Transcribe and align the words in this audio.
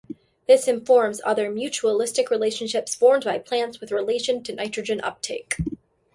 This 0.47 0.67
informs 0.67 1.21
other 1.23 1.51
mutualistic 1.51 2.31
relationships 2.31 2.95
formed 2.95 3.23
by 3.23 3.37
plants 3.37 3.79
with 3.79 3.91
relation 3.91 4.41
to 4.41 4.55
nitrogen 4.55 4.99
uptake. 5.01 5.57